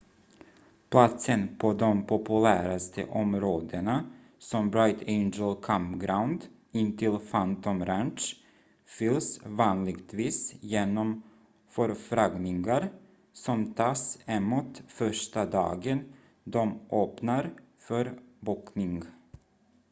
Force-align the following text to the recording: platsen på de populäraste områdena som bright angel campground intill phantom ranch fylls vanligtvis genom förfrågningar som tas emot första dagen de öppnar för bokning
platsen 0.89 1.57
på 1.59 1.73
de 1.73 2.05
populäraste 2.05 3.05
områdena 3.09 4.05
som 4.37 4.71
bright 4.71 5.01
angel 5.07 5.55
campground 5.61 6.45
intill 6.71 7.17
phantom 7.31 7.85
ranch 7.85 8.43
fylls 8.85 9.39
vanligtvis 9.45 10.55
genom 10.61 11.23
förfrågningar 11.67 12.91
som 13.33 13.73
tas 13.73 14.19
emot 14.25 14.83
första 14.87 15.45
dagen 15.45 16.13
de 16.43 16.79
öppnar 16.91 17.53
för 17.87 18.19
bokning 18.39 19.03